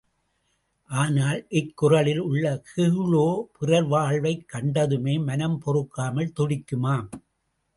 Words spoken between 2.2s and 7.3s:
உள்ள கீழோ, பிறர் வாழ்வதைக் கண்டதுமே மனம் பொறுக்காமல் துடிக்குமாம்.